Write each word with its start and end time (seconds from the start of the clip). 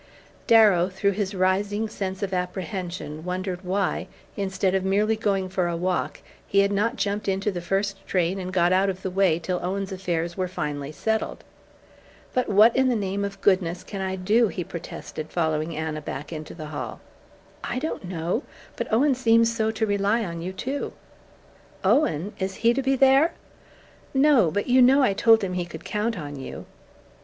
Darrow, 0.47 0.89
through 0.89 1.11
his 1.11 1.35
rising 1.35 1.87
sense 1.87 2.23
of 2.23 2.33
apprehension, 2.33 3.23
wondered 3.23 3.61
why, 3.63 4.07
instead 4.35 4.73
of 4.73 4.83
merely 4.83 5.15
going 5.15 5.47
for 5.47 5.67
a 5.67 5.77
walk, 5.77 6.21
he 6.47 6.61
had 6.61 6.71
not 6.71 6.95
jumped 6.95 7.27
into 7.27 7.51
the 7.51 7.61
first 7.61 8.03
train 8.07 8.39
and 8.39 8.51
got 8.51 8.73
out 8.73 8.89
of 8.89 9.03
the 9.03 9.11
way 9.11 9.37
till 9.37 9.59
Owen's 9.61 9.91
affairs 9.91 10.35
were 10.35 10.47
finally 10.47 10.91
settled. 10.91 11.43
"But 12.33 12.49
what 12.49 12.75
in 12.75 12.89
the 12.89 12.95
name 12.95 13.23
of 13.23 13.41
goodness 13.41 13.83
can 13.83 14.01
I 14.01 14.15
do?" 14.15 14.47
he 14.47 14.63
protested, 14.63 15.29
following 15.29 15.77
Anna 15.77 16.01
back 16.01 16.33
into 16.33 16.55
the 16.55 16.69
hall. 16.73 16.99
"I 17.63 17.77
don't 17.77 18.05
know. 18.05 18.41
But 18.77 18.91
Owen 18.91 19.13
seems 19.13 19.55
so 19.55 19.69
to 19.69 19.85
rely 19.85 20.25
on 20.25 20.41
you, 20.41 20.51
too" 20.51 20.93
"Owen! 21.83 22.33
Is 22.39 22.55
HE 22.65 22.73
to 22.73 22.81
be 22.81 22.95
there?" 22.95 23.33
"No. 24.15 24.49
But 24.49 24.65
you 24.65 24.81
know 24.81 25.03
I 25.03 25.13
told 25.13 25.43
him 25.43 25.53
he 25.53 25.65
could 25.65 25.85
count 25.85 26.17
on 26.17 26.37
you." 26.37 26.65